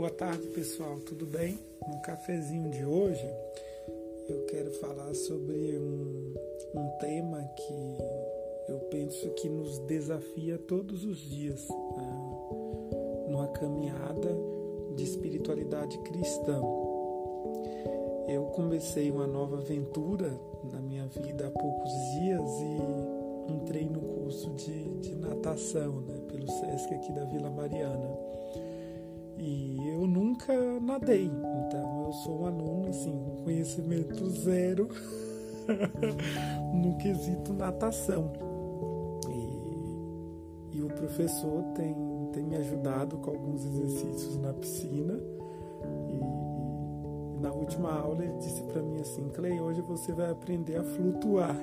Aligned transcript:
Boa 0.00 0.10
tarde, 0.12 0.46
pessoal. 0.46 0.98
Tudo 1.00 1.26
bem? 1.26 1.58
No 1.86 2.00
cafezinho 2.00 2.70
de 2.70 2.82
hoje, 2.86 3.30
eu 4.30 4.46
quero 4.46 4.70
falar 4.80 5.12
sobre 5.12 5.76
um, 5.78 6.34
um 6.74 6.88
tema 6.98 7.44
que 7.54 8.72
eu 8.72 8.78
penso 8.90 9.28
que 9.34 9.46
nos 9.46 9.78
desafia 9.80 10.56
todos 10.56 11.04
os 11.04 11.18
dias 11.18 11.68
né? 11.68 13.28
numa 13.28 13.48
caminhada 13.48 14.34
de 14.96 15.04
espiritualidade 15.04 15.98
cristã. 15.98 16.62
Eu 18.26 18.44
comecei 18.54 19.10
uma 19.10 19.26
nova 19.26 19.58
aventura 19.58 20.32
na 20.72 20.80
minha 20.80 21.06
vida 21.08 21.46
há 21.46 21.50
poucos 21.50 21.92
dias 22.14 22.50
e 22.62 23.52
entrei 23.52 23.84
no 23.84 24.00
curso 24.00 24.48
de, 24.54 24.88
de 25.00 25.14
natação 25.14 26.00
né, 26.00 26.18
pelo 26.26 26.50
SESC 26.50 26.94
aqui 26.94 27.12
da 27.12 27.24
Vila 27.26 27.50
Mariana. 27.50 28.30
E 29.42 29.88
eu 29.88 30.06
nunca 30.06 30.52
nadei, 30.82 31.24
então 31.24 32.04
eu 32.06 32.12
sou 32.12 32.42
um 32.42 32.46
aluno 32.46 32.88
assim, 32.90 33.10
com 33.10 33.42
conhecimento 33.44 34.28
zero 34.28 34.86
no 36.74 36.98
quesito 36.98 37.54
natação. 37.54 38.30
E, 39.30 40.76
e 40.76 40.82
o 40.82 40.88
professor 40.88 41.62
tem, 41.74 41.94
tem 42.34 42.44
me 42.44 42.56
ajudado 42.56 43.16
com 43.16 43.30
alguns 43.30 43.64
exercícios 43.64 44.36
na 44.36 44.52
piscina. 44.52 45.18
E 46.10 47.40
na 47.40 47.50
última 47.50 47.98
aula 47.98 48.22
ele 48.22 48.36
disse 48.40 48.62
para 48.64 48.82
mim 48.82 49.00
assim, 49.00 49.26
Clay, 49.30 49.58
hoje 49.58 49.80
você 49.80 50.12
vai 50.12 50.30
aprender 50.30 50.76
a 50.76 50.84
flutuar. 50.84 51.56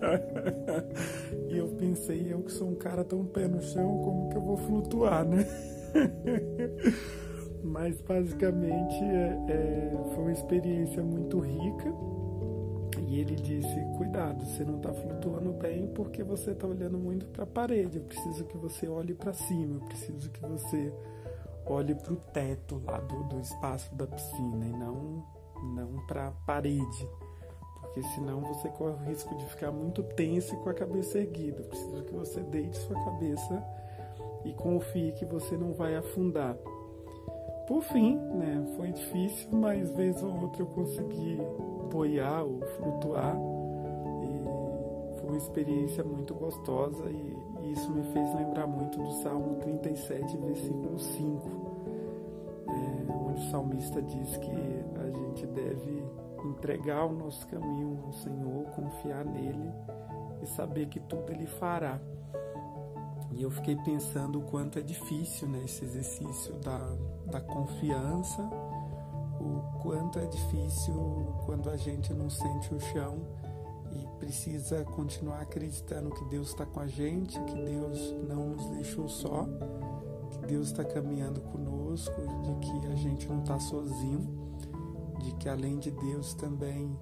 e 1.50 1.58
eu 1.58 1.66
pensei, 1.70 2.32
eu 2.32 2.40
que 2.44 2.52
sou 2.52 2.68
um 2.68 2.76
cara 2.76 3.02
tão 3.02 3.24
pé 3.24 3.48
no 3.48 3.60
chão, 3.60 3.98
como 3.98 4.28
que 4.28 4.36
eu 4.36 4.42
vou 4.42 4.56
flutuar, 4.56 5.24
né? 5.24 5.44
Mas 7.62 8.00
basicamente 8.00 9.04
é, 9.04 9.44
é, 9.48 10.04
foi 10.14 10.24
uma 10.24 10.32
experiência 10.32 11.02
muito 11.02 11.38
rica. 11.38 11.92
E 13.06 13.20
ele 13.20 13.34
disse: 13.34 13.74
Cuidado, 13.96 14.44
você 14.44 14.64
não 14.64 14.76
está 14.76 14.92
flutuando 14.92 15.52
bem 15.52 15.88
porque 15.88 16.22
você 16.22 16.52
está 16.52 16.66
olhando 16.66 16.98
muito 16.98 17.26
para 17.26 17.44
a 17.44 17.46
parede. 17.46 17.98
Eu 17.98 18.04
preciso 18.04 18.44
que 18.44 18.56
você 18.56 18.88
olhe 18.88 19.14
para 19.14 19.32
cima, 19.32 19.76
eu 19.76 19.80
preciso 19.80 20.30
que 20.30 20.40
você 20.40 20.92
olhe 21.66 21.94
para 21.94 22.12
o 22.12 22.16
teto 22.16 22.82
lá 22.84 22.98
do, 22.98 23.24
do 23.24 23.40
espaço 23.40 23.94
da 23.94 24.06
piscina 24.06 24.66
e 24.66 24.72
não, 24.72 25.24
não 25.74 26.06
para 26.06 26.28
a 26.28 26.30
parede. 26.30 27.08
Porque 27.80 28.02
senão 28.14 28.40
você 28.40 28.68
corre 28.68 28.92
o 28.92 29.08
risco 29.08 29.36
de 29.36 29.44
ficar 29.46 29.72
muito 29.72 30.02
tenso 30.02 30.54
e 30.54 30.58
com 30.58 30.70
a 30.70 30.74
cabeça 30.74 31.18
erguida. 31.18 31.62
Eu 31.62 31.64
preciso 31.64 32.04
que 32.04 32.12
você 32.12 32.40
deite 32.42 32.76
sua 32.78 32.94
cabeça 33.04 33.64
e 34.44 34.52
confie 34.52 35.12
que 35.12 35.24
você 35.24 35.56
não 35.56 35.72
vai 35.72 35.96
afundar. 35.96 36.56
Por 37.66 37.82
fim, 37.82 38.16
né, 38.16 38.66
foi 38.76 38.90
difícil, 38.92 39.48
mas 39.52 39.90
vez 39.92 40.22
ou 40.22 40.42
outra 40.42 40.62
eu 40.62 40.66
consegui 40.66 41.38
boiar 41.90 42.44
ou 42.44 42.60
flutuar 42.76 43.36
e 44.22 45.18
foi 45.20 45.28
uma 45.28 45.38
experiência 45.38 46.02
muito 46.02 46.34
gostosa 46.34 47.04
e 47.10 47.72
isso 47.72 47.90
me 47.92 48.02
fez 48.12 48.34
lembrar 48.34 48.66
muito 48.66 48.98
do 48.98 49.12
Salmo 49.22 49.56
37, 49.60 50.36
versículo 50.38 50.98
5, 50.98 51.48
é, 52.68 53.12
onde 53.12 53.40
o 53.40 53.50
salmista 53.50 54.02
diz 54.02 54.36
que 54.38 54.50
a 54.50 55.10
gente 55.10 55.46
deve 55.46 56.04
entregar 56.44 57.06
o 57.06 57.12
nosso 57.12 57.46
caminho 57.46 58.00
ao 58.04 58.12
Senhor, 58.12 58.64
confiar 58.74 59.24
nele 59.24 59.70
e 60.42 60.46
saber 60.46 60.86
que 60.86 60.98
tudo 60.98 61.30
ele 61.30 61.46
fará. 61.46 62.00
E 63.40 63.42
eu 63.42 63.50
fiquei 63.50 63.74
pensando 63.74 64.38
o 64.38 64.42
quanto 64.42 64.78
é 64.78 64.82
difícil 64.82 65.48
né, 65.48 65.62
esse 65.64 65.82
exercício 65.82 66.52
da, 66.56 66.78
da 67.30 67.40
confiança, 67.40 68.42
o 69.40 69.80
quanto 69.80 70.18
é 70.18 70.26
difícil 70.26 70.92
quando 71.46 71.70
a 71.70 71.76
gente 71.78 72.12
não 72.12 72.28
sente 72.28 72.74
o 72.74 72.78
chão 72.78 73.16
e 73.92 74.06
precisa 74.18 74.84
continuar 74.84 75.40
acreditando 75.40 76.10
que 76.10 76.22
Deus 76.26 76.48
está 76.48 76.66
com 76.66 76.80
a 76.80 76.86
gente, 76.86 77.40
que 77.44 77.54
Deus 77.54 78.14
não 78.28 78.50
nos 78.50 78.68
deixou 78.72 79.08
só, 79.08 79.48
que 80.32 80.46
Deus 80.46 80.66
está 80.66 80.84
caminhando 80.84 81.40
conosco, 81.40 82.20
de 82.42 82.54
que 82.56 82.86
a 82.88 82.94
gente 82.94 83.26
não 83.26 83.40
está 83.40 83.58
sozinho, 83.58 84.52
de 85.18 85.32
que 85.36 85.48
além 85.48 85.78
de 85.78 85.90
Deus 85.90 86.34
também 86.34 86.94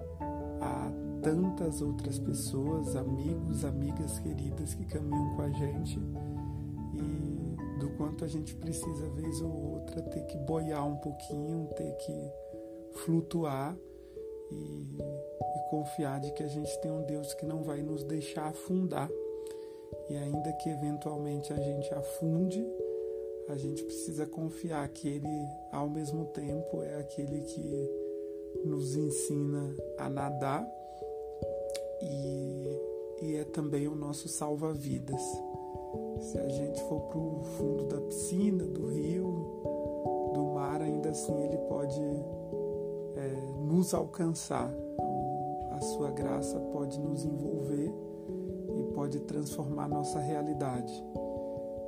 há 0.61 0.91
tantas 1.21 1.81
outras 1.81 2.17
pessoas, 2.17 2.95
amigos, 2.95 3.65
amigas 3.65 4.19
queridas 4.19 4.73
que 4.73 4.85
caminham 4.85 5.35
com 5.35 5.41
a 5.41 5.49
gente 5.49 5.99
e 6.93 7.79
do 7.79 7.89
quanto 7.91 8.25
a 8.25 8.27
gente 8.27 8.55
precisa, 8.55 9.09
vez 9.09 9.41
ou 9.41 9.73
outra, 9.73 10.01
ter 10.01 10.25
que 10.25 10.37
boiar 10.37 10.85
um 10.87 10.97
pouquinho, 10.97 11.67
ter 11.75 11.95
que 11.97 12.31
flutuar 13.03 13.75
e, 14.51 14.97
e 14.97 15.69
confiar 15.69 16.19
de 16.19 16.31
que 16.31 16.43
a 16.43 16.47
gente 16.47 16.79
tem 16.81 16.91
um 16.91 17.03
Deus 17.03 17.33
que 17.33 17.45
não 17.45 17.63
vai 17.63 17.81
nos 17.81 18.03
deixar 18.03 18.47
afundar. 18.47 19.09
E 20.09 20.17
ainda 20.17 20.51
que 20.53 20.69
eventualmente 20.69 21.53
a 21.53 21.57
gente 21.57 21.93
afunde, 21.93 22.65
a 23.47 23.55
gente 23.55 23.83
precisa 23.83 24.25
confiar 24.25 24.87
que 24.89 25.07
Ele, 25.07 25.47
ao 25.71 25.89
mesmo 25.89 26.25
tempo, 26.25 26.83
é 26.83 26.99
aquele 26.99 27.41
que 27.41 27.98
nos 28.63 28.95
ensina 28.95 29.73
a 29.97 30.09
nadar 30.09 30.67
e, 32.01 32.79
e 33.21 33.35
é 33.35 33.43
também 33.45 33.87
o 33.87 33.95
nosso 33.95 34.27
salva-vidas. 34.27 35.21
Se 36.19 36.37
a 36.37 36.47
gente 36.47 36.81
for 36.83 37.01
para 37.01 37.17
o 37.17 37.41
fundo 37.57 37.85
da 37.85 37.99
piscina, 38.01 38.63
do 38.65 38.87
rio, 38.87 40.31
do 40.33 40.43
mar, 40.53 40.81
ainda 40.81 41.09
assim 41.09 41.33
ele 41.43 41.57
pode 41.69 42.01
é, 43.15 43.63
nos 43.65 43.93
alcançar. 43.93 44.71
A 45.71 45.81
sua 45.81 46.11
graça 46.11 46.59
pode 46.73 46.99
nos 46.99 47.23
envolver 47.23 47.93
e 48.77 48.83
pode 48.93 49.19
transformar 49.21 49.87
nossa 49.87 50.19
realidade. 50.19 50.93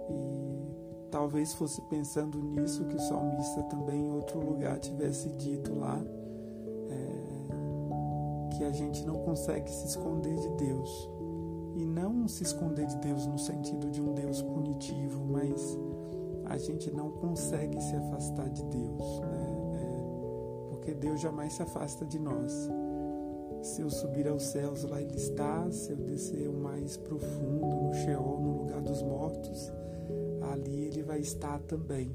E 0.09 1.09
talvez 1.11 1.53
fosse 1.53 1.81
pensando 1.83 2.41
nisso 2.41 2.85
que 2.85 2.95
o 2.95 2.99
salmista 2.99 3.61
também 3.63 4.05
em 4.05 4.11
outro 4.11 4.39
lugar 4.39 4.79
tivesse 4.79 5.29
dito 5.31 5.77
lá 5.77 6.01
que 8.61 8.65
a 8.65 8.71
gente 8.71 9.03
não 9.07 9.15
consegue 9.15 9.71
se 9.71 9.87
esconder 9.87 10.35
de 10.35 10.49
Deus. 10.49 11.09
E 11.75 11.83
não 11.83 12.27
se 12.27 12.43
esconder 12.43 12.85
de 12.85 12.95
Deus 12.97 13.25
no 13.25 13.39
sentido 13.39 13.89
de 13.89 13.99
um 13.99 14.13
Deus 14.13 14.39
punitivo, 14.43 15.25
mas 15.25 15.79
a 16.45 16.59
gente 16.59 16.91
não 16.91 17.09
consegue 17.09 17.81
se 17.81 17.95
afastar 17.95 18.47
de 18.49 18.63
Deus, 18.65 19.19
né? 19.21 19.79
É, 19.81 20.69
porque 20.69 20.93
Deus 20.93 21.19
jamais 21.19 21.53
se 21.53 21.63
afasta 21.63 22.05
de 22.05 22.19
nós. 22.19 22.69
Se 23.63 23.81
eu 23.81 23.89
subir 23.89 24.27
aos 24.27 24.43
céus, 24.43 24.83
lá 24.83 25.01
Ele 25.01 25.15
está. 25.15 25.71
Se 25.71 25.93
eu 25.93 25.97
descer 25.97 26.47
o 26.47 26.53
mais 26.53 26.97
profundo, 26.97 27.65
no 27.65 27.93
Sheol, 27.95 28.41
no 28.41 28.57
lugar 28.59 28.81
dos 28.81 29.01
mortos, 29.01 29.71
ali 30.53 30.85
Ele 30.85 31.01
vai 31.01 31.19
estar 31.19 31.59
também. 31.61 32.11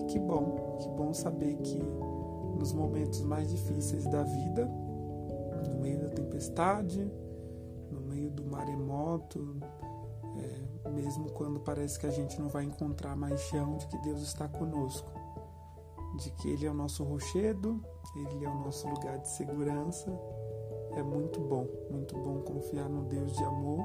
E 0.00 0.04
que 0.04 0.18
bom, 0.20 0.76
que 0.78 0.88
bom 0.90 1.12
saber 1.12 1.56
que 1.56 1.82
nos 2.56 2.72
momentos 2.72 3.20
mais 3.22 3.50
difíceis 3.50 4.04
da 4.04 4.22
vida, 4.22 4.70
no 5.66 5.80
meio 5.80 6.00
da 6.00 6.08
tempestade, 6.08 7.10
no 7.90 8.00
meio 8.00 8.30
do 8.30 8.44
maremoto, 8.44 9.56
é, 10.36 10.90
mesmo 10.90 11.30
quando 11.30 11.60
parece 11.60 11.98
que 11.98 12.06
a 12.06 12.10
gente 12.10 12.40
não 12.40 12.48
vai 12.48 12.64
encontrar 12.64 13.16
mais 13.16 13.40
chão, 13.42 13.76
de 13.76 13.86
que 13.86 13.98
Deus 13.98 14.22
está 14.22 14.48
conosco, 14.48 15.10
de 16.18 16.30
que 16.32 16.50
Ele 16.50 16.66
é 16.66 16.70
o 16.70 16.74
nosso 16.74 17.04
rochedo, 17.04 17.80
Ele 18.16 18.44
é 18.44 18.48
o 18.48 18.54
nosso 18.54 18.88
lugar 18.88 19.18
de 19.18 19.28
segurança. 19.28 20.10
É 20.92 21.02
muito 21.02 21.40
bom, 21.40 21.66
muito 21.90 22.16
bom 22.16 22.40
confiar 22.40 22.88
no 22.88 23.04
Deus 23.04 23.36
de 23.36 23.44
amor, 23.44 23.84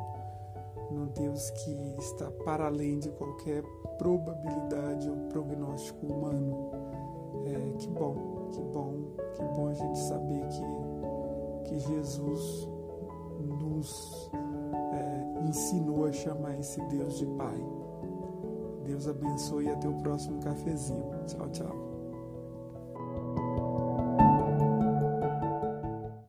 no 0.90 1.08
Deus 1.08 1.50
que 1.52 1.96
está 2.00 2.30
para 2.31 2.68
além 2.68 3.00
de 3.00 3.10
qualquer 3.12 3.64
probabilidade 3.98 5.10
ou 5.10 5.18
prognóstico 5.28 6.06
humano. 6.06 6.72
É, 7.46 7.78
que 7.78 7.88
bom, 7.90 8.50
que 8.52 8.62
bom, 8.62 9.16
que 9.34 9.44
bom 9.56 9.68
a 9.68 9.74
gente 9.74 10.00
saber 10.00 10.44
que 11.74 11.80
Jesus 11.80 12.70
nos 13.40 14.30
é, 14.94 15.48
ensinou 15.48 16.06
a 16.06 16.12
chamar 16.12 16.60
esse 16.60 16.80
Deus 16.81 17.18
de 17.18 17.25
Pai. 17.25 17.58
Deus 18.86 19.08
abençoe 19.08 19.66
e 19.66 19.70
até 19.70 19.88
o 19.88 19.94
próximo 19.96 20.40
cafezinho. 20.42 21.10
Tchau, 21.25 21.50
tchau. 21.50 21.93